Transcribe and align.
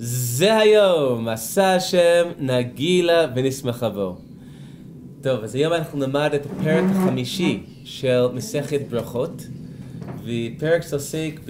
זה 0.00 0.56
היום, 0.56 1.28
עשה 1.28 1.74
השם 1.74 2.28
נגילה 2.38 3.26
ונשמחה 3.36 3.88
בו. 3.88 4.16
טוב, 5.22 5.44
אז 5.44 5.54
היום 5.54 5.72
אנחנו 5.72 5.98
נלמד 5.98 6.30
את 6.34 6.46
הפרק 6.46 6.84
החמישי 6.90 7.62
של 7.84 8.26
מסכת 8.34 8.80
ברכות, 8.90 9.46
ופרק 10.24 10.82
שעוסק 10.82 11.40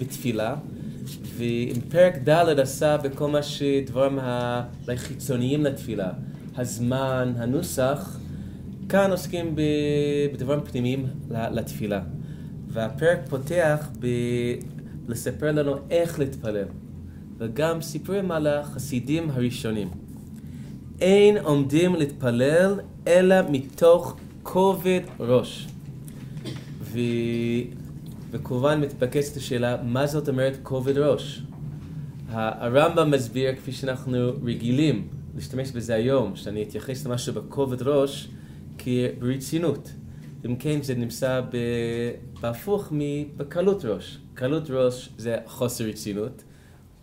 בתפילה, 0.00 0.54
ופרק 1.36 2.14
ד' 2.28 2.60
עשה 2.60 2.96
בכל 2.96 3.30
מה 3.30 3.42
שדברים 3.42 4.18
החיצוניים 4.88 5.64
לתפילה, 5.64 6.10
הזמן, 6.56 7.32
הנוסח, 7.36 8.18
כאן 8.88 9.10
עוסקים 9.10 9.56
בדברים 10.32 10.60
פנימיים 10.60 11.06
לתפילה. 11.30 12.00
והפרק 12.68 13.18
פותח 13.28 13.88
בלספר 15.08 15.52
לנו 15.52 15.76
איך 15.90 16.18
להתפלל. 16.18 16.64
וגם 17.38 17.82
סיפורים 17.82 18.30
על 18.30 18.46
החסידים 18.46 19.30
הראשונים. 19.30 19.88
אין 21.00 21.36
עומדים 21.38 21.94
להתפלל 21.94 22.80
אלא 23.06 23.36
מתוך 23.50 24.16
כובד 24.42 25.00
ראש. 25.20 25.68
ו... 26.80 26.98
וכמובן 28.30 28.80
מתבקשת 28.80 29.36
השאלה, 29.36 29.76
מה 29.82 30.06
זאת 30.06 30.28
אומרת 30.28 30.58
כובד 30.62 30.98
ראש? 30.98 31.42
הרמב"ם 32.28 33.10
מסביר, 33.10 33.56
כפי 33.56 33.72
שאנחנו 33.72 34.32
רגילים 34.44 35.08
להשתמש 35.34 35.70
בזה 35.70 35.94
היום, 35.94 36.36
שאני 36.36 36.62
אתייחס 36.62 37.06
למשהו 37.06 37.34
בכובד 37.34 37.82
ראש 37.82 38.28
כברצינות. 38.78 39.92
אם 40.46 40.56
כן, 40.56 40.82
זה 40.82 40.94
נמצא 40.94 41.40
בהפוך 42.40 42.88
מבקלות 42.90 43.84
ראש. 43.84 44.18
קלות 44.34 44.70
ראש 44.70 45.08
זה 45.18 45.36
חוסר 45.46 45.84
רצינות, 45.84 46.44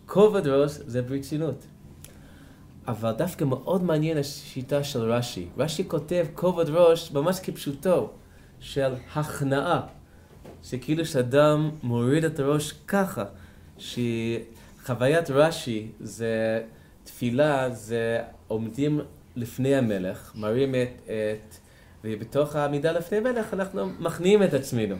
כובד 0.06 0.46
ראש 0.46 0.70
זה 0.72 1.02
ברצינות. 1.02 1.66
אבל 2.88 3.12
דווקא 3.12 3.44
מאוד 3.44 3.82
מעניין 3.82 4.18
השיטה 4.18 4.84
של 4.84 5.00
רש"י. 5.00 5.48
רש"י 5.58 5.88
כותב 5.88 6.26
כובד 6.34 6.68
ראש 6.68 7.10
ממש 7.12 7.40
כפשוטו, 7.40 8.10
של 8.60 8.94
הכנעה. 9.14 9.80
שכאילו 10.62 11.04
שאדם 11.04 11.70
מוריד 11.82 12.24
את 12.24 12.40
הראש 12.40 12.72
ככה, 12.86 13.24
שחוויית 13.78 15.30
רש"י 15.30 15.88
זה 16.00 16.62
תפילה, 17.04 17.70
זה 17.70 18.20
עומדים 18.48 19.00
לפני 19.36 19.74
המלך, 19.74 20.32
מראים 20.34 20.74
את, 20.74 21.08
את 21.08 21.56
ובתוך 22.04 22.56
העמידה 22.56 22.92
לפני 22.92 23.18
המלך 23.18 23.54
אנחנו 23.54 23.86
מכניעים 23.98 24.42
את 24.42 24.54
עצמנו. 24.54 24.96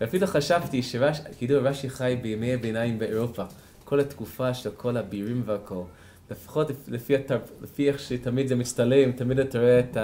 ואפילו 0.00 0.26
חשבתי 0.26 0.82
שכאילו 0.82 1.62
רש"י 1.62 1.90
חי 1.90 2.18
בימי 2.22 2.54
הביניים 2.54 2.98
באירופה. 2.98 3.44
כל 3.86 4.00
התקופה 4.00 4.54
של 4.54 4.70
כל 4.70 4.96
הבירים 4.96 5.42
והכל. 5.46 5.82
לפחות 6.30 6.70
לפי. 6.88 7.14
לפי 7.62 7.88
איך 7.88 7.98
שתמיד 7.98 8.46
זה 8.46 8.56
מצטלם, 8.56 9.12
תמיד 9.12 9.38
אתה 9.38 9.58
רואה 9.58 9.80
את 9.80 9.96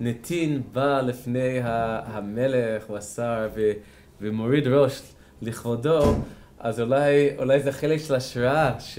הנתין 0.00 0.62
בא 0.72 1.00
לפני 1.00 1.60
המלך 1.62 2.90
או 2.90 2.96
השר 2.96 3.48
ו... 3.54 3.72
ומוריד 4.20 4.66
ראש 4.66 5.02
לכבודו, 5.42 6.14
אז 6.58 6.80
אולי, 6.80 7.38
אולי 7.38 7.60
זה 7.60 7.72
חלק 7.72 7.98
של 7.98 8.14
השראה, 8.14 8.80
ש... 8.80 8.98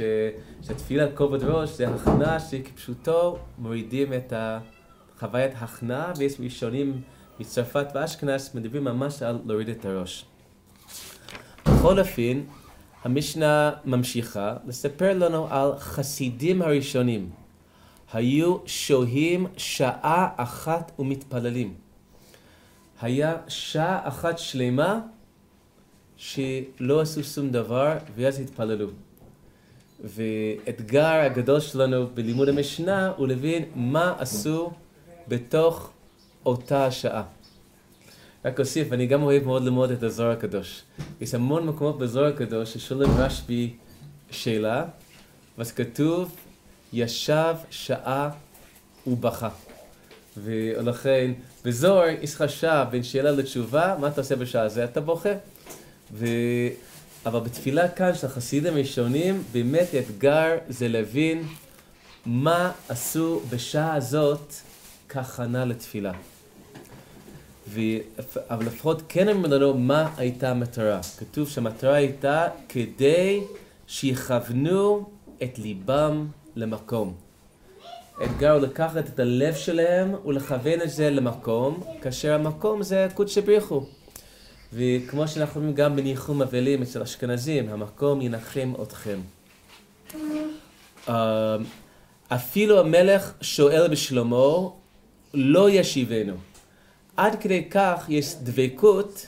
שתפילה 0.61 1.11
כובד 1.15 1.43
ראש 1.43 1.69
זה 1.69 1.87
הכנעה 1.87 2.39
שכפשוטו 2.39 3.37
מורידים 3.57 4.13
את 4.13 4.33
חוויית 5.19 5.51
הכנעה, 5.55 6.13
ויש 6.17 6.33
ראשונים 6.39 7.01
מצרפת 7.39 7.87
ואשכנז 7.95 8.51
מדברים 8.55 8.83
ממש 8.83 9.23
על 9.23 9.39
להוריד 9.45 9.69
את 9.69 9.85
הראש. 9.85 10.25
בכל 11.65 11.99
אופן, 11.99 12.41
המשנה 13.03 13.71
ממשיכה 13.85 14.55
לספר 14.67 15.17
לנו 15.17 15.47
על 15.49 15.71
חסידים 15.79 16.61
הראשונים. 16.61 17.29
היו 18.13 18.57
שוהים 18.65 19.47
שעה 19.57 20.29
אחת 20.37 20.91
ומתפללים. 20.99 21.73
היה 23.01 23.37
שעה 23.47 24.07
אחת 24.07 24.39
שלמה 24.39 24.99
שלא 26.17 27.01
עשו 27.01 27.23
שום 27.23 27.49
דבר 27.49 27.97
ואז 28.15 28.39
התפללו. 28.39 28.87
ואתגר 30.03 31.05
הגדול 31.05 31.59
שלנו 31.59 32.07
בלימוד 32.13 32.49
המשנה 32.49 33.11
הוא 33.17 33.27
להבין 33.27 33.65
מה 33.75 34.15
עשו 34.19 34.71
בתוך 35.27 35.91
אותה 36.45 36.85
השעה. 36.85 37.23
רק 38.45 38.59
אוסיף, 38.59 38.93
אני 38.93 39.05
גם 39.05 39.23
אוהב 39.23 39.43
מאוד 39.43 39.63
ללמוד 39.63 39.91
את 39.91 40.03
הזוהר 40.03 40.31
הקדוש. 40.31 40.81
יש 41.21 41.33
המון 41.33 41.65
מקומות 41.65 41.97
בזוהר 41.99 42.33
הקדוש 42.33 42.73
ששואלים 42.73 43.09
רשב"י 43.17 43.73
שאלה, 44.31 44.85
ואז 45.57 45.71
כתוב, 45.71 46.35
ישב 46.93 47.55
שעה 47.69 48.29
ובכה. 49.07 49.49
ולכן, 50.37 51.31
בזוהר 51.65 52.09
יש 52.21 52.35
לך 52.35 52.43
שעה 52.49 52.85
בין 52.85 53.03
שאלה 53.03 53.31
לתשובה, 53.31 53.95
מה 53.99 54.07
אתה 54.07 54.21
עושה 54.21 54.35
בשעה 54.35 54.63
הזאת? 54.63 54.89
אתה 54.91 55.01
בוכה. 55.01 55.33
ו... 56.13 56.25
אבל 57.25 57.39
בתפילה 57.39 57.89
כאן 57.89 58.15
של 58.15 58.27
החסידים 58.27 58.73
הראשונים, 58.73 59.43
באמת 59.51 59.87
האתגר 59.93 60.57
זה 60.69 60.87
להבין 60.87 61.43
מה 62.25 62.71
עשו 62.89 63.41
בשעה 63.49 63.95
הזאת 63.95 64.53
כהכנה 65.09 65.65
לתפילה. 65.65 66.11
ו... 67.73 67.79
אבל 68.49 68.65
לפחות 68.65 69.01
כן 69.09 69.27
אומרים 69.27 69.51
לנו 69.51 69.73
מה 69.73 70.13
הייתה 70.17 70.51
המטרה. 70.51 70.99
כתוב 71.17 71.49
שהמטרה 71.49 71.95
הייתה 71.95 72.47
כדי 72.69 73.41
שיכוונו 73.87 75.09
את 75.43 75.59
ליבם 75.59 76.27
למקום. 76.55 77.13
האתגר 78.17 78.51
הוא 78.51 78.61
לקחת 78.61 79.07
את 79.07 79.19
הלב 79.19 79.55
שלהם 79.55 80.15
ולכוון 80.25 80.81
את 80.81 80.89
זה 80.89 81.09
למקום, 81.09 81.83
כאשר 82.01 82.33
המקום 82.33 82.83
זה 82.83 83.07
קודשא 83.13 83.41
בריחו. 83.41 83.85
וכמו 84.73 85.27
שאנחנו 85.27 85.61
רואים 85.61 85.75
גם 85.75 85.95
בניחום 85.95 86.41
אבלים 86.41 86.81
אצל 86.81 87.01
אשכנזים, 87.01 87.69
המקום 87.69 88.21
ינחם 88.21 88.73
אתכם. 88.83 89.19
אה, 91.09 91.57
אפילו 92.29 92.79
המלך 92.79 93.33
שואל 93.41 93.87
בשלמה, 93.87 94.69
לא 95.33 95.69
ישיבנו. 95.69 96.33
עד 97.17 97.41
כדי 97.41 97.69
כך 97.71 98.05
יש 98.09 98.35
דבקות 98.43 99.27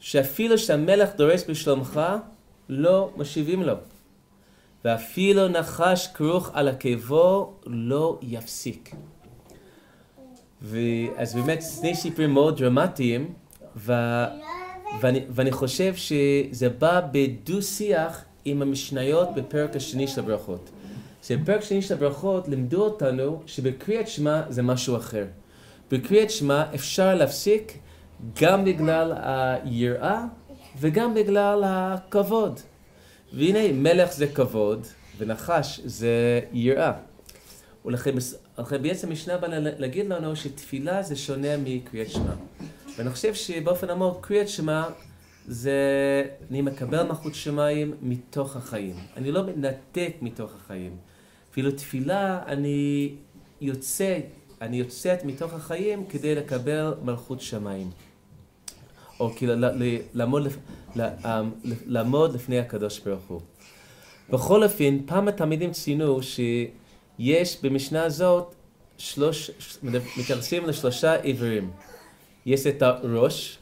שאפילו 0.00 0.58
שהמלך 0.58 1.16
דורש 1.16 1.42
בשלומך, 1.48 2.00
לא 2.68 3.10
משיבים 3.16 3.62
לו. 3.62 3.74
ואפילו 4.84 5.48
נחש 5.48 6.06
כרוך 6.14 6.50
על 6.52 6.68
עקבו 6.68 7.52
לא 7.66 8.18
יפסיק. 8.22 8.94
אז 11.16 11.34
באמת 11.34 11.62
שני 11.80 11.94
סיפורים 11.94 12.30
מאוד 12.30 12.56
דרמטיים, 12.56 13.32
ו... 13.76 13.92
ואני, 15.00 15.20
ואני 15.30 15.52
חושב 15.52 15.94
שזה 15.94 16.68
בא 16.68 17.00
בדו-שיח 17.12 18.24
עם 18.44 18.62
המשניות 18.62 19.28
בפרק 19.34 19.76
השני 19.76 20.08
של 20.08 20.20
הברכות. 20.20 20.70
שבפרק 21.22 21.62
השני 21.62 21.82
של 21.82 21.94
הברכות 21.94 22.48
לימדו 22.48 22.84
אותנו 22.84 23.42
שבקריאת 23.46 24.08
שמע 24.08 24.42
זה 24.48 24.62
משהו 24.62 24.96
אחר. 24.96 25.24
בקריאת 25.90 26.30
שמע 26.30 26.64
אפשר 26.74 27.14
להפסיק 27.14 27.78
גם 28.40 28.64
בגלל 28.64 29.12
היראה 29.16 30.24
וגם 30.80 31.14
בגלל 31.14 31.62
הכבוד. 31.66 32.60
והנה 33.32 33.72
מלך 33.72 34.12
זה 34.12 34.26
כבוד 34.26 34.86
ונחש 35.18 35.80
זה 35.84 36.40
יראה. 36.52 36.92
ולכן 37.84 38.14
בעצם 38.82 39.08
המשנה 39.08 39.36
באה 39.38 39.58
להגיד 39.58 40.06
לנו 40.06 40.36
שתפילה 40.36 41.02
זה 41.02 41.16
שונה 41.16 41.48
מקריאת 41.64 42.10
שמע. 42.10 42.34
ואני 42.98 43.10
חושב 43.10 43.34
שבאופן 43.34 43.90
עמוק 43.90 44.26
קריאת 44.26 44.48
שמע 44.48 44.84
זה 45.46 45.72
אני 46.50 46.62
מקבל 46.62 47.02
מלכות 47.02 47.34
שמיים 47.34 47.94
מתוך 48.02 48.56
החיים. 48.56 48.96
אני 49.16 49.32
לא 49.32 49.42
מנתק 49.42 50.12
מתוך 50.22 50.54
החיים. 50.54 50.96
אפילו 51.50 51.70
תפילה 51.70 52.42
אני 52.46 53.14
יוצא 53.60 54.18
אני 54.60 54.76
יוצאת 54.76 55.24
מתוך 55.24 55.52
החיים 55.52 56.06
כדי 56.06 56.34
לקבל 56.34 56.94
מלכות 57.02 57.40
שמיים. 57.40 57.90
או 59.20 59.30
כאילו 59.36 59.54
אמ, 60.94 61.50
לעמוד 61.86 62.34
לפני 62.34 62.58
הקדוש 62.58 62.98
ברוך 62.98 63.24
הוא. 63.28 63.40
בכל 64.30 64.64
אופן, 64.64 64.98
פעם 65.06 65.28
התלמידים 65.28 65.72
ציינו 65.72 66.20
שיש 66.22 67.62
במשנה 67.62 68.04
הזאת 68.04 68.54
שלוש, 68.98 69.50
מתייחסים 70.16 70.66
לשלושה 70.66 71.22
איברים. 71.22 71.70
יש 72.46 72.66
את 72.66 72.82
הראש, 72.82 73.58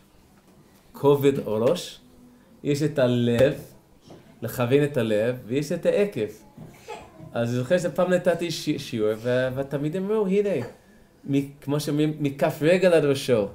כובד 0.93 1.39
ראש, 1.39 2.01
יש 2.65 2.83
את 2.83 2.99
הלב, 2.99 3.55
לכוון 4.43 4.85
את 4.85 4.97
הלב, 4.97 5.39
ויש 5.47 5.73
את 5.73 5.87
העקב. 5.87 6.27
אז 7.33 7.49
אני 7.49 7.59
זוכר 7.59 7.79
שפעם 7.79 8.13
נתתי 8.13 8.51
שיעור, 8.51 9.13
והתלמידים 9.23 10.05
אמרו, 10.05 10.27
הנה, 10.27 10.67
כמו 11.61 11.81
שאומרים, 11.81 12.17
מכף 12.21 12.59
רגל 12.61 12.93
עד 12.93 13.05
ראשו. 13.05 13.49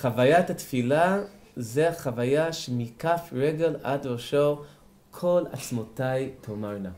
חוויית 0.00 0.50
התפילה 0.50 1.20
זה 1.56 1.88
החוויה 1.88 2.52
שמכף 2.52 3.20
רגל 3.32 3.76
עד 3.82 4.06
ראשו 4.06 4.62
כל 5.10 5.44
עצמותיי 5.52 6.30
תאמרנה. 6.40 6.90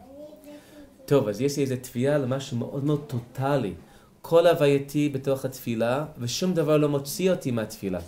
טוב, 1.07 1.29
אז 1.29 1.41
יש 1.41 1.57
לי 1.57 1.63
איזו 1.63 1.75
תביעה 1.83 2.19
למשהו 2.19 2.57
מאוד 2.57 2.85
מאוד 2.85 3.05
טוטאלי. 3.07 3.75
כל 4.23 4.47
הווייתי 4.47 5.09
בתוך 5.09 5.45
התפילה, 5.45 6.05
ושום 6.19 6.55
דבר 6.55 6.77
לא 6.77 6.89
מוציא 6.89 7.31
אותי 7.31 7.51
מהתפילה. 7.51 7.99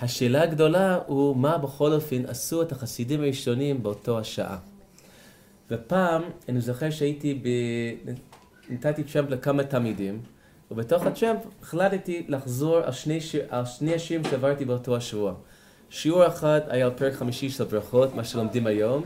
השאלה 0.00 0.42
הגדולה 0.42 0.98
הוא 1.06 1.36
מה 1.36 1.58
בכל 1.58 1.92
אופן 1.92 2.26
עשו 2.26 2.62
את 2.62 2.72
החסידים 2.72 3.20
הראשונים 3.20 3.82
באותו 3.82 4.18
השעה. 4.18 4.58
ופעם, 5.70 6.22
אני 6.48 6.60
זוכר 6.60 6.90
שהייתי 6.90 7.34
ב... 7.34 7.48
נתתי 8.70 9.04
צ'אמפ 9.04 9.30
לכמה 9.30 9.64
תלמידים, 9.64 10.20
ובתוך 10.70 11.06
הצ'אמפ 11.06 11.40
החלטתי 11.62 12.24
לחזור 12.28 12.76
על 12.76 12.92
שני, 12.92 13.18
על 13.48 13.64
שני 13.64 13.94
השירים 13.94 14.24
שעברתי 14.24 14.64
באותו 14.64 14.96
השבוע. 14.96 15.34
שיעור 15.90 16.26
אחד 16.26 16.60
היה 16.68 16.84
על 16.84 16.92
פרק 16.92 17.12
חמישי 17.14 17.50
של 17.50 17.64
ברכות, 17.64 18.14
מה 18.14 18.24
שלומדים 18.24 18.66
היום, 18.66 19.02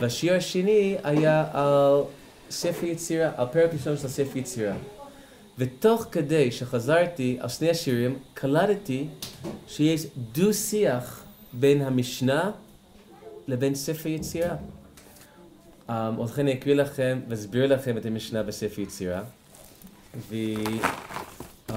והשיעור 0.00 0.36
השני 0.36 0.96
היה 1.04 1.46
על 1.52 2.02
ספר 2.50 2.86
יצירה, 2.86 3.30
על 3.36 3.46
פרק 3.52 3.72
ראשון 3.72 3.96
של 3.96 4.08
ספר 4.08 4.38
יצירה. 4.38 4.74
ותוך 5.58 6.06
כדי 6.12 6.50
שחזרתי 6.50 7.38
על 7.40 7.48
שני 7.48 7.70
השירים, 7.70 8.18
קלטתי 8.34 9.08
שיש 9.66 10.06
דו-שיח 10.32 11.24
בין 11.52 11.82
המשנה 11.82 12.50
לבין 13.48 13.74
ספר 13.74 14.08
יצירה. 14.08 14.56
ולכן 16.18 16.42
אני 16.42 16.52
אקריא 16.52 16.74
לכם 16.74 17.20
ואסביר 17.28 17.66
לכם 17.66 17.96
את 17.96 18.06
המשנה 18.06 18.42
בספר 18.42 18.80
יצירה. 18.80 19.22
ו... 20.16 20.34
Um, 21.68 21.74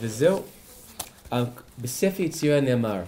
וזהו. 0.00 0.42
Um, 1.32 1.36
בספר 1.78 2.22
יצירה 2.22 2.60
נאמר, 2.60 3.02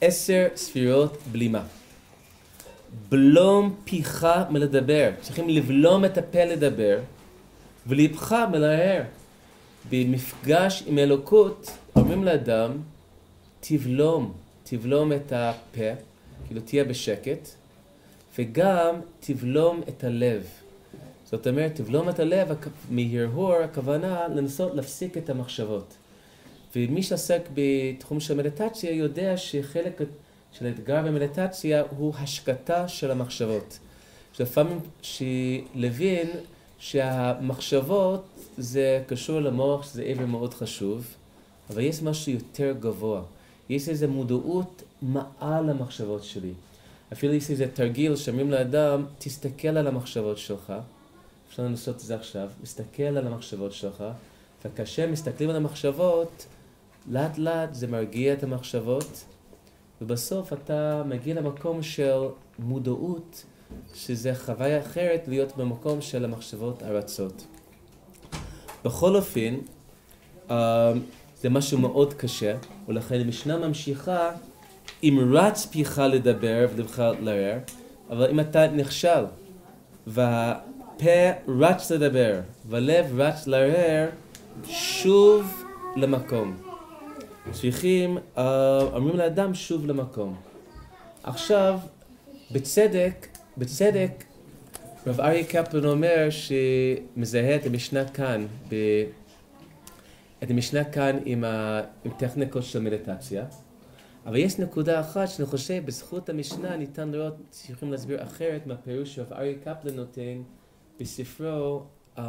עשר 0.00 0.46
ספירות 0.56 1.18
בלימה. 1.32 1.62
בלום 3.08 3.74
פיך 3.84 4.26
מלדבר. 4.50 5.10
צריכים 5.20 5.48
לבלום 5.48 6.04
את 6.04 6.18
הפה 6.18 6.44
לדבר. 6.44 6.98
וליבך 7.86 8.36
מלהר. 8.52 9.02
במפגש 9.90 10.82
עם 10.86 10.98
אלוקות 10.98 11.70
אומרים 11.96 12.24
לאדם, 12.24 12.70
תבלום, 13.60 14.32
תבלום 14.64 15.12
את 15.12 15.32
הפה, 15.32 15.90
כאילו 16.46 16.60
תהיה 16.60 16.84
בשקט, 16.84 17.48
וגם 18.38 18.94
תבלום 19.20 19.80
את 19.88 20.04
הלב. 20.04 20.46
זאת 21.24 21.46
אומרת, 21.46 21.74
תבלום 21.74 22.08
את 22.08 22.18
הלב 22.18 22.48
מהרהור, 22.90 23.54
הכוונה 23.54 24.28
לנסות 24.28 24.74
להפסיק 24.74 25.16
את 25.16 25.30
המחשבות. 25.30 25.96
ומי 26.76 27.02
שעסק 27.02 27.42
בתחום 27.54 28.20
של 28.20 28.34
מדיטציה 28.34 28.90
יודע 28.90 29.36
שחלק 29.36 30.00
של 30.52 30.66
האתגר 30.66 31.02
במדיטציה 31.02 31.82
הוא 31.96 32.14
השקטה 32.18 32.88
של 32.88 33.10
המחשבות. 33.10 33.78
שלפעמים 34.32 34.78
שלווין 35.02 36.28
שהמחשבות 36.78 38.24
זה 38.58 39.02
קשור 39.06 39.40
למוח, 39.40 39.82
שזה 39.86 40.02
עבר 40.02 40.26
מאוד 40.26 40.54
חשוב, 40.54 41.06
אבל 41.70 41.82
יש 41.82 42.02
משהו 42.02 42.32
יותר 42.32 42.74
גבוה. 42.80 43.22
יש 43.68 43.88
איזו 43.88 44.08
מודעות 44.08 44.82
מעל 45.02 45.70
המחשבות 45.70 46.24
שלי. 46.24 46.52
אפילו 47.12 47.34
יש 47.34 47.50
איזה 47.50 47.66
תרגיל 47.74 48.16
שאומרים 48.16 48.50
לאדם, 48.50 49.04
תסתכל 49.18 49.68
על 49.68 49.86
המחשבות 49.86 50.38
שלך, 50.38 50.72
אפשר 51.48 51.62
לנסות 51.62 51.94
את 51.94 52.00
זה 52.00 52.14
עכשיו, 52.14 52.48
תסתכל 52.62 53.02
על 53.02 53.26
המחשבות 53.26 53.72
שלך, 53.72 54.04
וכאשר 54.64 55.10
מסתכלים 55.10 55.50
על 55.50 55.56
המחשבות, 55.56 56.46
לאט 57.08 57.38
לאט 57.38 57.74
זה 57.74 57.86
מרגיע 57.86 58.32
את 58.32 58.42
המחשבות, 58.42 59.24
ובסוף 60.02 60.52
אתה 60.52 61.02
מגיע 61.06 61.34
למקום 61.34 61.82
של 61.82 62.18
מודעות 62.58 63.44
שזה 63.94 64.34
חוויה 64.34 64.80
אחרת 64.80 65.28
להיות 65.28 65.56
במקום 65.56 66.00
של 66.00 66.24
המחשבות 66.24 66.82
הרצות. 66.82 67.46
בכל 68.84 69.16
אופן, 69.16 69.56
uh, 70.48 70.52
זה 71.36 71.50
משהו 71.50 71.78
מאוד 71.78 72.14
קשה, 72.14 72.56
ולכן 72.88 73.20
המשנה 73.20 73.56
ממשיכה 73.68 74.30
אם 75.02 75.28
רץ 75.32 75.66
פיך 75.66 75.98
לדבר 75.98 76.66
ולבך 76.74 77.02
לערער, 77.20 77.58
אבל 78.10 78.30
אם 78.30 78.40
אתה 78.40 78.66
נכשל 78.66 79.24
והפה 80.06 81.30
רץ 81.60 81.90
לדבר 81.90 82.40
והלב 82.68 83.20
רץ 83.20 83.46
לערער, 83.46 84.08
שוב 84.68 85.64
למקום. 85.96 86.56
צריכים, 87.52 88.16
uh, 88.16 88.40
אומרים 88.92 89.16
לאדם 89.16 89.54
שוב 89.54 89.86
למקום. 89.86 90.36
עכשיו, 91.22 91.78
בצדק, 92.50 93.26
בצדק, 93.58 94.24
רב 95.06 95.20
אריה 95.20 95.44
קפלן 95.44 95.84
אומר 95.84 96.28
שמזהה 96.30 97.56
את 97.56 97.66
המשנה 97.66 98.04
כאן, 98.04 98.46
ב... 98.68 98.74
את 100.42 100.50
המשנה 100.50 100.84
כאן 100.84 101.18
עם, 101.24 101.44
ה... 101.44 101.80
עם 102.04 102.10
טכניקות 102.18 102.64
של 102.64 102.80
מדיטציה, 102.80 103.44
אבל 104.26 104.36
יש 104.36 104.58
נקודה 104.58 105.00
אחת 105.00 105.28
שאני 105.28 105.46
חושב 105.46 105.82
בזכות 105.86 106.28
המשנה 106.28 106.76
ניתן 106.76 107.10
לראות, 107.10 107.34
צריכים 107.50 107.92
להסביר 107.92 108.22
אחרת 108.22 108.66
מהפירוש 108.66 109.14
שרב 109.14 109.32
אריה 109.32 109.54
קפלן 109.58 109.94
נותן 109.94 110.42
בספרו, 111.00 111.82
אה, 112.18 112.28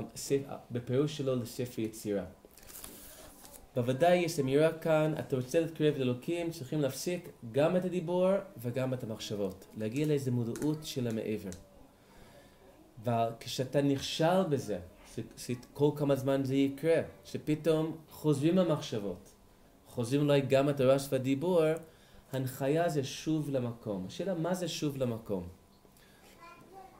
בפירוש 0.71 1.17
שלו 1.17 1.35
לספר 1.35 1.81
יצירה. 1.81 2.25
בוודאי 3.75 4.17
יש 4.17 4.39
אמירה 4.39 4.73
כאן, 4.73 5.13
אתה 5.19 5.35
רוצה 5.35 5.59
להתקרב 5.59 5.97
לאלוקים, 5.97 6.51
צריכים 6.51 6.81
להפסיק 6.81 7.29
גם 7.51 7.75
את 7.77 7.85
הדיבור 7.85 8.31
וגם 8.57 8.94
את 8.94 9.03
המחשבות. 9.03 9.65
להגיע 9.77 10.07
לאיזו 10.07 10.31
מודעות 10.31 10.77
של 10.83 11.07
המעבר. 11.07 11.49
וכשאתה 13.03 13.81
נכשל 13.81 14.44
בזה, 14.49 14.79
כל 15.73 15.89
כמה 15.95 16.15
זמן 16.15 16.44
זה 16.44 16.55
יקרה, 16.55 17.01
שפתאום 17.25 17.97
חוזרים 18.09 18.59
המחשבות, 18.59 19.37
חוזרים 19.97 20.21
אולי 20.21 20.41
גם 20.41 20.69
את 20.69 20.79
הרעש 20.79 21.07
והדיבור, 21.11 21.61
הנחיה 22.31 22.89
זה 22.89 23.03
שוב 23.03 23.49
למקום. 23.49 24.05
השאלה 24.07 24.33
מה 24.33 24.53
זה 24.53 24.67
שוב 24.67 24.97
למקום? 24.97 25.47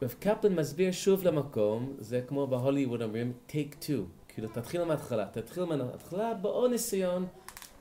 רב 0.01 0.15
קפלן 0.19 0.55
מסביר 0.55 0.91
שוב 0.91 1.23
למקום, 1.23 1.94
זה 1.99 2.21
כמו 2.27 2.47
בהוליווד 2.47 3.01
אומרים 3.01 3.33
take 3.49 3.83
two. 3.83 4.01
כאילו, 4.27 4.47
תתחיל 4.47 4.83
מההתחלה. 4.83 5.25
תתחיל 5.31 5.63
מההתחלה 5.63 6.33
בעוד 6.33 6.71
ניסיון 6.71 7.25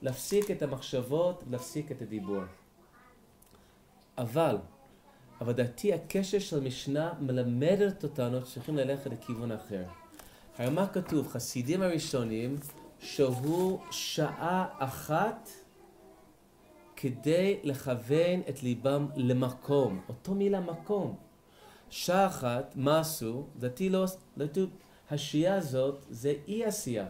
להפסיק 0.03 0.51
את 0.51 0.63
המחשבות, 0.63 1.45
להפסיק 1.51 1.93
את 1.93 2.03
הדיבור. 2.03 2.43
אבל, 4.19 4.57
אבל 5.41 5.53
דעתי 5.53 5.93
הקשר 5.93 6.39
של 6.39 6.61
משנה 6.61 7.13
מלמדת 7.21 8.05
אותנו 8.05 8.47
שצריכים 8.47 8.77
ללכת 8.77 9.11
לכיוון 9.11 9.53
אחר. 9.53 9.85
הרי 10.59 10.71
מה 10.71 10.87
כתוב? 10.87 11.29
חסידים 11.29 11.83
הראשונים 11.83 12.57
שהו 13.01 13.81
שעה 13.91 14.67
אחת 14.79 15.49
כדי 16.97 17.61
לכוון 17.63 18.41
את 18.49 18.63
ליבם 18.63 19.07
למקום. 19.17 20.01
אותו 20.09 20.35
מילה 20.35 20.61
מקום. 20.61 21.17
שעה 21.91 22.27
אחת, 22.27 22.73
מה 22.77 23.01
עשו? 23.01 23.47
דעתי 23.59 23.89
לא, 23.89 24.05
לדעתי 24.37 24.67
השהייה 25.11 25.55
הזאת 25.55 26.05
זה 26.11 26.35
אי 26.49 26.65
עשייה. 26.65 27.07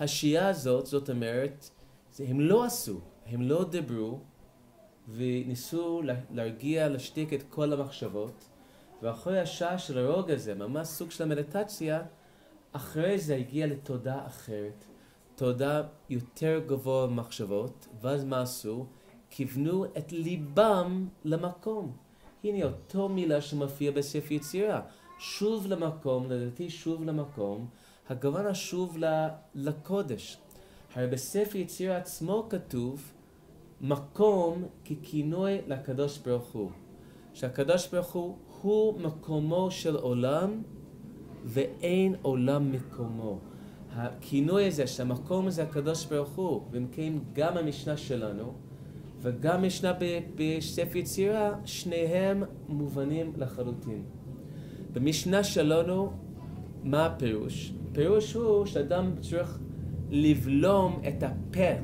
השהייה 0.00 0.48
הזאת, 0.48 0.86
זאת 0.86 1.10
אומרת, 1.10 1.70
הם 2.18 2.40
לא 2.40 2.64
עשו, 2.64 3.00
הם 3.26 3.42
לא 3.42 3.64
דיברו, 3.64 4.20
וניסו 5.08 6.02
להרגיע, 6.30 6.88
להשתיק 6.88 7.32
את 7.32 7.42
כל 7.50 7.72
המחשבות, 7.72 8.48
ואחרי 9.02 9.40
השעה 9.40 9.78
של 9.78 9.98
הרוגע 9.98 10.34
הזה, 10.34 10.54
ממש 10.54 10.88
סוג 10.88 11.10
של 11.10 11.22
המדיטציה, 11.24 12.02
אחרי 12.72 13.18
זה 13.18 13.36
הגיע 13.36 13.66
לתודה 13.66 14.26
אחרת, 14.26 14.84
תודה 15.36 15.82
יותר 16.10 16.60
גבוה 16.66 17.06
במחשבות, 17.06 17.88
ואז 18.00 18.24
מה 18.24 18.40
עשו? 18.40 18.86
כיוונו 19.30 19.84
את 19.84 20.12
ליבם 20.12 21.08
למקום. 21.24 21.92
הנה 22.44 22.64
אותו 22.64 23.08
מילה 23.08 23.40
שמופיע 23.40 23.90
בספר 23.90 24.34
יצירה. 24.34 24.80
שוב 25.18 25.66
למקום, 25.66 26.30
לדעתי 26.30 26.70
שוב 26.70 27.04
למקום, 27.04 27.66
הכוונה 28.08 28.54
שוב 28.54 28.98
לקודש. 29.54 30.38
הרי 30.94 31.06
בספר 31.06 31.58
יציר 31.58 31.92
עצמו 31.92 32.46
כתוב 32.50 33.12
מקום 33.80 34.64
ככינוי 34.84 35.58
לקדוש 35.66 36.18
ברוך 36.18 36.52
הוא. 36.52 36.70
שהקדוש 37.34 37.88
ברוך 37.88 38.12
הוא 38.12 38.36
הוא 38.62 39.00
מקומו 39.00 39.70
של 39.70 39.96
עולם 39.96 40.62
ואין 41.44 42.14
עולם 42.22 42.72
מקומו. 42.72 43.38
הכינוי 43.96 44.66
הזה 44.66 44.86
שהמקום 44.86 45.46
הזה 45.46 45.62
הקדוש 45.62 46.06
ברוך 46.06 46.28
הוא, 46.28 46.62
כן 46.92 47.12
גם 47.32 47.56
המשנה 47.56 47.96
שלנו 47.96 48.52
וגם 49.20 49.62
משנה 49.62 49.92
בספר 50.34 50.98
יצירה, 50.98 51.54
שניהם 51.64 52.42
מובנים 52.68 53.32
לחלוטין. 53.36 54.02
במשנה 54.92 55.44
שלנו, 55.44 56.12
מה 56.84 57.06
הפירוש? 57.06 57.72
הפירוש 57.90 58.34
הוא 58.34 58.66
שאדם 58.66 59.10
צריך 59.20 59.58
לבלום 60.10 61.00
את 61.08 61.22
הפה 61.22 61.82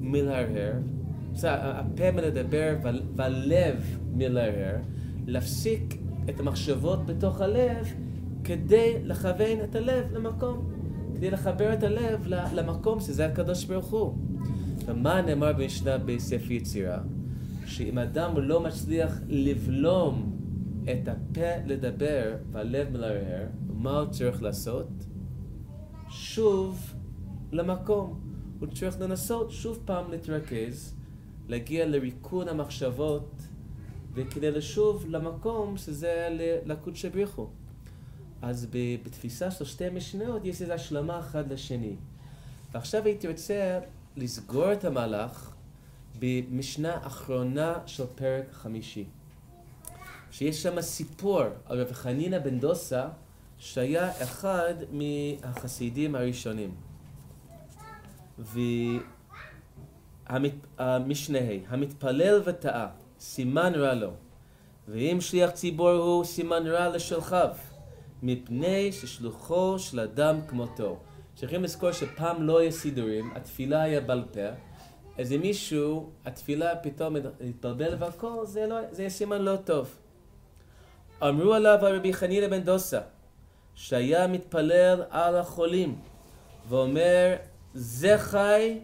מלהרהר, 0.00 0.72
הפה 1.42 2.10
מלדבר 2.10 2.76
והלב 3.16 3.98
מלהרהר, 4.12 4.76
להפסיק 5.26 5.96
את 6.28 6.40
המחשבות 6.40 7.06
בתוך 7.06 7.40
הלב 7.40 7.94
כדי 8.44 8.94
לכוון 9.04 9.60
את 9.64 9.76
הלב 9.76 10.12
למקום, 10.12 10.79
כדי 11.20 11.30
לחבר 11.30 11.72
את 11.72 11.82
הלב 11.82 12.26
למקום 12.28 13.00
שזה 13.00 13.26
הקדוש 13.26 13.64
ברוך 13.64 13.86
הוא. 13.86 14.18
ומה 14.86 15.22
נאמר 15.22 15.52
במשנה 15.52 15.98
בספר 15.98 16.52
יצירה? 16.52 16.98
שאם 17.66 17.98
אדם 17.98 18.36
לא 18.36 18.60
מצליח 18.60 19.18
לבלום 19.28 20.36
את 20.84 21.08
הפה 21.08 21.56
לדבר 21.66 22.36
והלב 22.52 22.90
מלרער, 22.90 23.46
מה 23.68 23.98
הוא 23.98 24.10
צריך 24.10 24.42
לעשות? 24.42 24.88
שוב 26.08 26.94
למקום. 27.52 28.20
הוא 28.60 28.68
צריך 28.68 29.00
לנסות 29.00 29.50
שוב 29.50 29.78
פעם 29.84 30.10
להתרכז, 30.10 30.94
להגיע 31.48 31.86
לריקון 31.86 32.48
המחשבות, 32.48 33.42
וכדי 34.14 34.50
לשוב 34.50 35.06
למקום 35.08 35.76
שזה 35.76 36.28
לקודשא 36.66 37.08
בריחו. 37.08 37.48
אז 38.42 38.66
בתפיסה 39.04 39.50
של 39.50 39.64
שתי 39.64 39.88
משניות 39.88 40.44
יש 40.44 40.62
איזו 40.62 40.72
השלמה 40.72 41.18
אחד 41.18 41.52
לשני. 41.52 41.96
ועכשיו 42.72 43.04
הייתי 43.04 43.28
רוצה 43.28 43.78
לסגור 44.16 44.72
את 44.72 44.84
המהלך 44.84 45.50
במשנה 46.18 47.06
אחרונה 47.06 47.74
של 47.86 48.06
פרק 48.14 48.44
חמישי. 48.52 49.04
שיש 50.30 50.62
שם 50.62 50.80
סיפור 50.80 51.42
על 51.66 51.80
רב 51.80 51.92
חנינא 51.92 52.38
בן 52.38 52.60
דוסה, 52.60 53.08
שהיה 53.58 54.22
אחד 54.22 54.74
מהחסידים 54.92 56.14
הראשונים. 56.14 56.74
והמשנה 60.28 61.38
ה', 61.38 61.74
המתפלל 61.74 62.42
וטעה, 62.44 62.88
סימן 63.20 63.72
רע 63.74 63.94
לו, 63.94 64.10
ואם 64.88 65.18
שליח 65.20 65.50
ציבור 65.50 65.90
הוא, 65.90 66.24
סימן 66.24 66.66
רע 66.66 66.88
לשלחיו, 66.88 67.48
מפני 68.22 68.92
ששלוחו 68.92 69.78
של 69.78 70.00
אדם 70.00 70.40
כמותו. 70.46 70.98
צריכים 71.34 71.64
לזכור 71.64 71.92
שפעם 71.92 72.42
לא 72.42 72.58
היה 72.58 72.70
סידורים, 72.70 73.32
התפילה 73.36 73.82
היה 73.82 74.00
בעל 74.00 74.24
פה, 74.32 74.48
איזה 75.18 75.38
מישהו, 75.38 76.10
התפילה 76.24 76.76
פתאום 76.76 77.16
התבלבל 77.48 77.94
והכל, 77.98 78.46
זה, 78.46 78.66
לא, 78.66 78.76
זה 78.90 79.08
סימן 79.08 79.42
לא 79.42 79.56
טוב. 79.56 79.96
אמרו 81.22 81.54
עליו 81.54 81.78
הרבי 81.86 82.12
חנינא 82.12 82.48
בן 82.48 82.62
דוסה, 82.62 83.00
שהיה 83.74 84.26
מתפלל 84.26 85.02
על 85.10 85.36
החולים, 85.36 85.98
ואומר, 86.68 87.36
זה 87.74 88.18
חי 88.18 88.80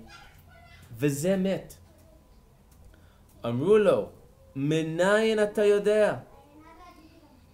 וזה 0.99 1.37
מת. 1.37 1.75
אמרו 3.45 3.78
לו, 3.78 4.09
מניין 4.57 5.43
אתה 5.43 5.64
יודע? 5.64 6.16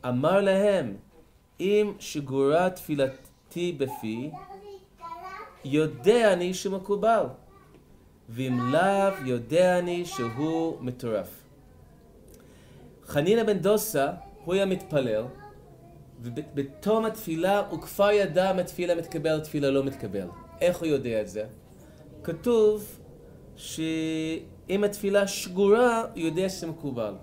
אמר 0.09 0.41
להם, 0.41 0.97
אם 1.63 1.93
שגורה 1.99 2.71
תפילתי 2.71 3.73
בפי, 3.79 4.31
יודע 5.65 6.33
אני 6.33 6.55
שמקובל, 6.55 7.25
ואם 8.29 8.59
לאו 8.73 9.27
יודע 9.27 9.79
אני 9.79 10.05
שהוא 10.05 10.77
מטורף. 10.81 11.43
חנינא 13.07 13.43
בן 13.43 13.59
דוסה, 13.59 14.11
הוא 14.45 14.55
היה 14.55 14.67
מתפלל, 14.67 15.25
ובתום 16.23 17.05
התפילה 17.05 17.63
הוא 17.71 17.81
כבר 17.81 18.11
ידע 18.11 18.51
אם 18.51 18.59
התפילה 18.59 18.95
מתקבל, 18.95 19.37
התפילה 19.37 19.71
לא 19.71 19.85
מתקבל. 19.85 20.27
איך 20.61 20.79
הוא 20.79 20.87
יודע 20.87 21.21
את 21.21 21.29
זה? 21.29 21.45
כתוב 22.23 22.99
שאם 23.57 24.85
התפילה 24.85 25.27
שגורה, 25.27 26.01
הוא 26.01 26.21
יודע 26.21 26.49
שזה 26.49 26.67
מקובל. 26.67 27.15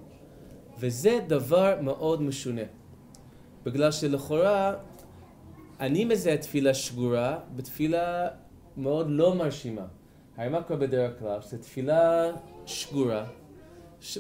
וזה 0.79 1.19
דבר 1.27 1.75
מאוד 1.81 2.22
משונה. 2.22 2.78
בגלל 3.63 3.91
שלכאורה, 3.91 4.73
אני 5.79 6.05
מזהה 6.05 6.37
תפילה 6.37 6.73
שגורה 6.73 7.39
בתפילה 7.55 8.27
מאוד 8.77 9.07
לא 9.09 9.35
מרשימה. 9.35 9.85
הרי 10.37 10.49
מה 10.49 10.63
קורה 10.63 10.79
בדרך 10.79 11.19
כלל? 11.19 11.41
שזו 11.41 11.57
תפילה 11.57 12.31
שגורה. 12.65 13.25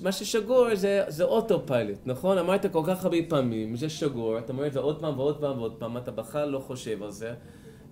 מה 0.01 0.11
ששגור 0.11 0.75
זה, 0.75 1.03
זה 1.07 1.23
אוטו 1.23 1.67
פיילוט, 1.67 1.97
נכון? 2.05 2.37
אמרת 2.37 2.65
כל 2.71 2.83
כך 2.87 3.03
הרבה 3.03 3.17
פעמים, 3.29 3.75
זה 3.75 3.89
שגור, 3.89 4.39
אתה 4.39 4.53
אומר 4.53 4.67
את 4.67 4.73
זה 4.73 4.79
עוד 4.79 5.01
פעם 5.01 5.19
ועוד 5.19 5.39
פעם 5.39 5.57
ועוד 5.57 5.75
פעם, 5.79 5.97
אתה 5.97 6.11
בכלל 6.11 6.49
לא 6.49 6.59
חושב 6.59 7.03
על 7.03 7.11
זה. 7.11 7.33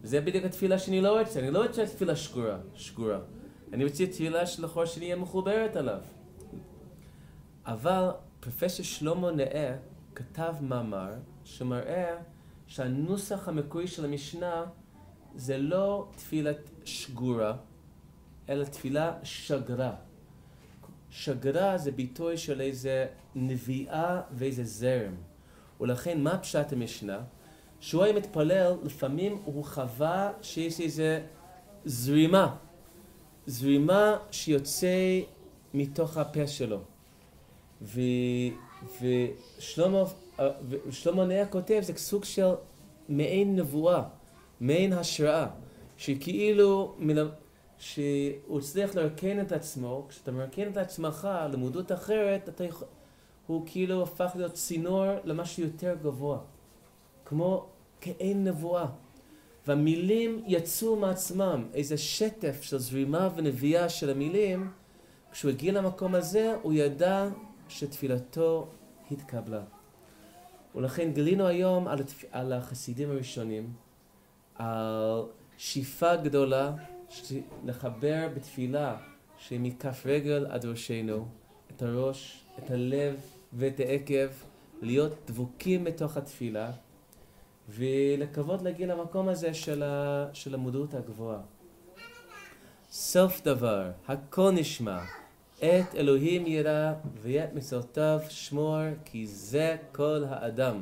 וזה 0.01 0.21
בדיוק 0.21 0.45
התפילה 0.45 0.79
שאני 0.79 1.01
לא 1.01 1.19
רוצה, 1.19 1.39
אני 1.39 1.51
לא 1.51 1.63
רוצה 1.63 1.85
תפילה 1.85 2.15
שגורה, 2.15 2.57
שגורה. 2.75 3.19
אני 3.73 3.83
רוצה 3.83 4.05
תפילה 4.05 4.45
שלכאורה 4.45 4.85
שאני 4.85 5.05
אהיה 5.05 5.15
מחוברת 5.15 5.75
עליו. 5.75 5.99
אבל 7.65 8.09
פרופסור 8.39 8.85
שלמה 8.85 9.31
נאה 9.31 9.75
כתב 10.15 10.53
מאמר 10.61 11.11
שמראה 11.47 12.15
שהנוסח 12.67 13.47
המקורי 13.47 13.87
של 13.87 14.05
המשנה 14.05 14.65
זה 15.35 15.57
לא 15.57 16.07
תפילת 16.15 16.69
שגורה, 16.85 17.53
אלא 18.49 18.63
תפילה 18.63 19.13
שגרה. 19.23 19.95
שגרה 21.09 21.77
זה 21.77 21.91
ביטוי 21.91 22.37
של 22.37 22.61
איזה 22.61 23.07
נביאה 23.35 24.21
ואיזה 24.31 24.63
זרם. 24.63 25.15
ולכן 25.81 26.21
מה 26.21 26.37
פשט 26.37 26.73
המשנה? 26.73 27.19
שהוא 27.79 28.03
היה 28.03 28.13
מתפלל, 28.13 28.73
לפעמים 28.83 29.41
הוא 29.45 29.65
חווה 29.65 30.31
שיש 30.41 30.79
איזה 30.79 31.25
זרימה. 31.85 32.55
זרימה 33.45 34.17
שיוצא 34.31 35.19
מתוך 35.73 36.17
הפה 36.17 36.47
שלו. 36.47 36.79
ו, 37.81 38.01
ושלמה, 39.01 40.03
ושלמה 40.69 41.25
נאה 41.25 41.45
כותב, 41.45 41.79
זה 41.83 41.93
סוג 41.97 42.23
של 42.23 42.51
מעין 43.09 43.55
נבואה, 43.55 44.03
מעין 44.59 44.93
השראה, 44.93 45.47
שכאילו 45.97 46.95
שהוא 47.77 48.59
הצליח 48.59 48.95
לרקן 48.95 49.41
את 49.41 49.51
עצמו, 49.51 50.05
כשאתה 50.09 50.31
מרקן 50.31 50.71
את 50.71 50.77
עצמך 50.77 51.27
למודות 51.51 51.91
אחרת, 51.91 52.49
אתה 52.49 52.63
יכול, 52.63 52.87
הוא 53.47 53.63
כאילו 53.65 54.03
הפך 54.03 54.31
להיות 54.35 54.53
צינור 54.53 55.05
למשהו 55.23 55.63
יותר 55.63 55.95
גבוה, 56.03 56.39
כמו 57.25 57.65
כאין 58.01 58.43
נבואה. 58.43 58.85
והמילים 59.67 60.43
יצאו 60.47 60.95
מעצמם, 60.95 61.65
איזה 61.73 61.97
שטף 61.97 62.61
של 62.61 62.77
זרימה 62.77 63.29
ונביאה 63.35 63.89
של 63.89 64.09
המילים, 64.09 64.71
כשהוא 65.31 65.51
הגיע 65.51 65.73
למקום 65.73 66.15
הזה, 66.15 66.55
הוא 66.61 66.73
ידע 66.73 67.27
שתפילתו 67.69 68.67
התקבלה. 69.11 69.61
ולכן 70.77 71.11
גילינו 71.13 71.47
היום 71.47 71.87
על, 71.87 71.99
על 72.31 72.53
החסידים 72.53 73.11
הראשונים, 73.11 73.73
על 74.55 75.23
שאיפה 75.57 76.15
גדולה 76.15 76.73
לחבר 77.65 78.27
בתפילה 78.35 78.97
שמכף 79.37 80.05
רגל 80.05 80.45
עד 80.49 80.65
ראשנו, 80.65 81.27
את 81.71 81.81
הראש, 81.81 82.43
את 82.59 82.71
הלב 82.71 83.15
ואת 83.53 83.79
העקב, 83.79 84.27
להיות 84.81 85.13
דבוקים 85.27 85.83
בתוך 85.83 86.17
התפילה 86.17 86.71
ולקוות 87.69 88.61
להגיע 88.61 88.87
למקום 88.87 89.29
הזה 89.29 89.53
של, 89.53 89.83
ה, 89.83 90.25
של 90.33 90.53
המודעות 90.53 90.93
הגבוהה. 90.93 91.39
סוף 92.91 93.41
דבר, 93.43 93.91
הכל 94.07 94.51
נשמע, 94.51 94.99
את 95.59 95.95
אלוהים 95.95 96.47
ירא 96.47 96.93
ואת 97.21 97.53
מצוותיו 97.53 98.19
שמור, 98.29 98.77
כי 99.05 99.27
זה 99.27 99.75
כל 99.91 100.23
האדם. 100.29 100.81